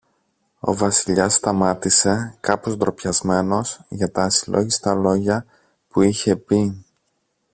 Ο 0.59 0.73
Βασιλιάς 0.75 1.33
σταμάτησε, 1.33 2.37
κάπως 2.39 2.77
ντροπιασμένος 2.77 3.81
για 3.89 4.11
τα 4.11 4.23
ασυλλόγιστα 4.23 4.93
λόγια 4.93 5.45
που 5.87 6.01
είχε 6.01 6.35
πει. 6.35 6.85